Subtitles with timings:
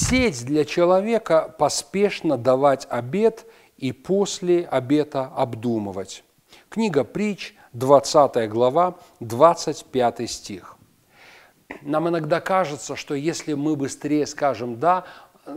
[0.00, 6.22] Сеть для человека поспешно давать обед и после обета обдумывать.
[6.68, 10.76] Книга притч, 20 глава, 25 стих.
[11.82, 15.04] Нам иногда кажется, что если мы быстрее скажем «да»,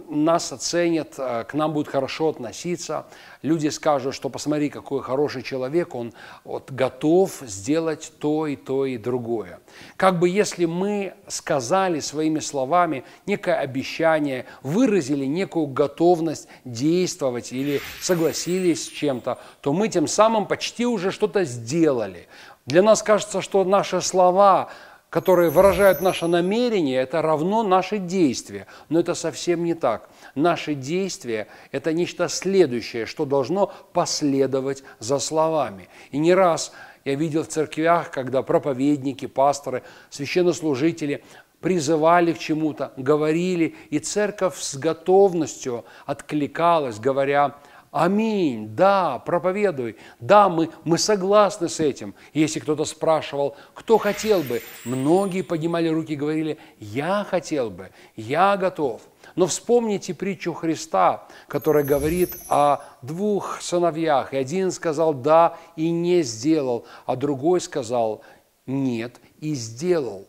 [0.09, 3.05] нас оценят, э, к нам будут хорошо относиться.
[3.41, 6.13] Люди скажут, что посмотри, какой хороший человек, он
[6.44, 9.59] вот, готов сделать то и то и другое.
[9.98, 18.85] Как бы если мы сказали своими словами некое обещание, выразили некую готовность действовать или согласились
[18.85, 22.27] с чем-то, то мы тем самым почти уже что-то сделали.
[22.66, 24.70] Для нас кажется, что наши слова
[25.12, 28.65] которые выражают наше намерение, это равно наши действия.
[28.87, 30.09] Но это совсем не так.
[30.35, 35.89] Наши действия– это нечто следующее, что должно последовать за словами.
[36.12, 36.71] И не раз
[37.04, 41.26] я видел в церквях, когда проповедники, пасторы, священнослужители
[41.59, 47.57] призывали к чему-то, говорили, и церковь с готовностью откликалась, говоря–
[47.92, 52.16] Аминь, да, проповедуй, да, мы, мы согласны с этим.
[52.34, 58.56] Если кто-то спрашивал, кто хотел бы, многие поднимали руки и говорили, я хотел бы, я
[58.56, 59.02] готов.
[59.36, 64.34] Но вспомните притчу Христа, которая говорит о двух сыновьях.
[64.34, 68.22] И один сказал «да» и не сделал, а другой сказал
[68.66, 70.28] «нет» и сделал.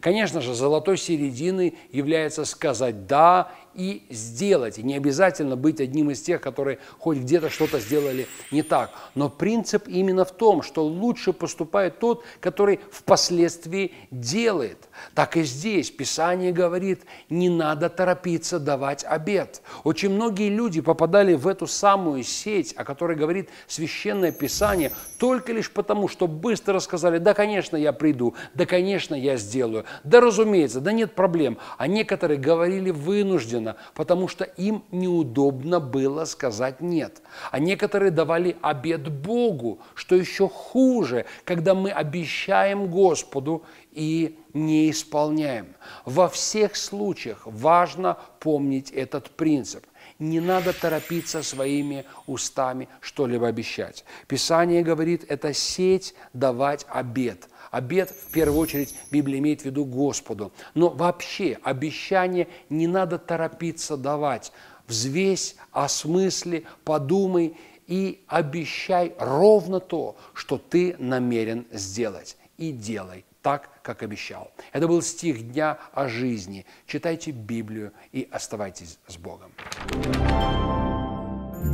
[0.00, 4.78] Конечно же, золотой серединой является сказать «да» и сделать.
[4.78, 8.90] Не обязательно быть одним из тех, которые хоть где-то что-то сделали не так.
[9.14, 14.88] Но принцип именно в том, что лучше поступает тот, который впоследствии делает.
[15.14, 19.62] Так и здесь Писание говорит, не надо торопиться давать обед.
[19.84, 25.70] Очень многие люди попадали в эту самую сеть, о которой говорит Священное Писание, только лишь
[25.70, 30.92] потому, что быстро сказали, да, конечно, я приду, да, конечно, я сделаю, да, разумеется, да
[30.92, 31.58] нет проблем.
[31.78, 37.22] А некоторые говорили вынужденно, вынужденно, потому что им неудобно было сказать «нет».
[37.50, 43.62] А некоторые давали обед Богу, что еще хуже, когда мы обещаем Господу
[43.92, 45.74] и не исполняем.
[46.04, 49.84] Во всех случаях важно помнить этот принцип.
[50.20, 54.04] Не надо торопиться своими устами что-либо обещать.
[54.28, 60.52] Писание говорит, это сеть давать обед– Обед, в первую очередь, Библия имеет в виду Господу.
[60.74, 64.52] Но вообще обещание не надо торопиться давать.
[64.88, 72.36] Взвесь, осмысли, подумай и обещай ровно то, что ты намерен сделать.
[72.56, 74.50] И делай так, как обещал.
[74.72, 76.66] Это был стих дня о жизни.
[76.86, 79.52] Читайте Библию и оставайтесь с Богом.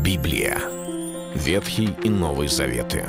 [0.02, 0.58] Библия.
[1.34, 3.04] Ветхий и Новый Заветы.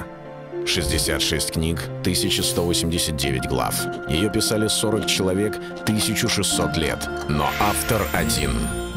[0.65, 3.73] 66 книг, 1189 глав.
[4.09, 7.07] Ее писали 40 человек, 1600 лет.
[7.29, 8.51] Но автор один—